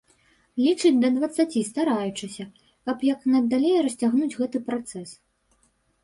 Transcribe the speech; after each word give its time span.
Лічыць 0.65 0.99
да 1.01 1.09
дваццаці, 1.17 1.59
стараючыся, 1.71 2.45
каб 2.91 2.97
як 3.09 3.27
надалей 3.33 3.77
расцягнуць 3.89 4.37
гэты 4.39 4.57
працэс. 4.71 5.09